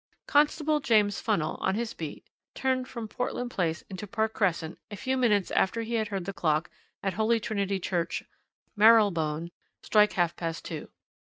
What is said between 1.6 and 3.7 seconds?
on his beat, turned from Portland